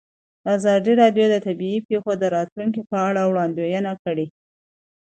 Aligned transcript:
ازادي 0.55 0.93
راډیو 1.01 1.25
د 1.29 1.35
طبیعي 1.45 1.79
پېښې 1.87 2.13
د 2.17 2.23
راتلونکې 2.35 2.81
په 2.89 2.97
اړه 3.07 3.21
وړاندوینې 3.31 3.93
کړې. 4.03 4.25